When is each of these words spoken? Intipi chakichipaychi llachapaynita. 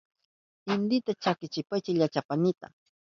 Intipi 0.73 1.11
chakichipaychi 1.23 1.91
llachapaynita. 1.99 2.67